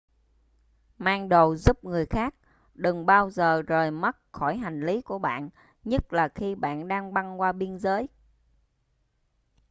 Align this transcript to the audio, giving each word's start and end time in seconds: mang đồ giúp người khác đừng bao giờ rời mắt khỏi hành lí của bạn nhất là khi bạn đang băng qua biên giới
mang 0.97 1.29
đồ 1.29 1.55
giúp 1.55 1.83
người 1.83 2.05
khác 2.05 2.35
đừng 2.73 3.05
bao 3.05 3.29
giờ 3.29 3.61
rời 3.67 3.91
mắt 3.91 4.17
khỏi 4.31 4.57
hành 4.57 4.79
lí 4.85 5.01
của 5.01 5.19
bạn 5.19 5.49
nhất 5.83 6.13
là 6.13 6.29
khi 6.35 6.55
bạn 6.55 6.87
đang 6.87 7.13
băng 7.13 7.39
qua 7.41 7.51
biên 7.51 7.79
giới 7.79 8.07